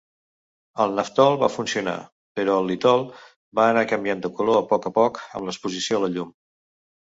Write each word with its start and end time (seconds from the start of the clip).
El 0.85 0.95
naftol 0.99 1.37
va 1.43 1.49
funcionar, 1.55 1.93
però 2.39 2.55
el 2.63 2.71
litol 2.71 3.05
va 3.61 3.67
anar 3.75 3.85
canviant 3.93 4.25
de 4.27 4.33
color 4.41 4.61
a 4.63 4.67
poc 4.75 4.91
a 4.93 4.95
poc 4.99 5.23
amb 5.29 5.49
l'exposició 5.53 6.01
a 6.01 6.05
la 6.09 6.13
llum. 6.19 6.35